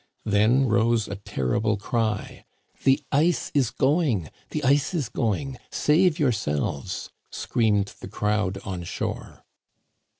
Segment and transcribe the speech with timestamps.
[0.25, 2.43] Then rose a terrible cry."
[2.85, 4.31] The ice is going!
[4.49, 5.59] the ice is going!
[5.69, 9.43] save yourselves!" screamed the crowd on shore.